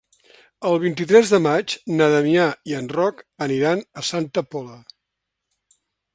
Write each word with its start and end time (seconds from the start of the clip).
El 0.69 0.77
vint-i-tres 0.83 1.33
de 1.33 1.39
maig 1.47 1.75
na 1.99 2.07
Damià 2.13 2.47
i 2.73 2.75
en 2.79 2.91
Roc 2.97 3.23
aniran 3.49 3.85
a 4.03 4.09
Santa 4.09 4.47
Pola. 4.57 4.81